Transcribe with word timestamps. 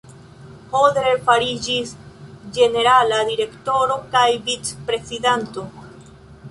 Hodler 0.77 1.19
fariĝis 1.27 1.91
Ĝenerala 2.57 3.21
Direktoro 3.29 4.01
kaj 4.17 4.27
Vicprezidanto. 4.51 5.71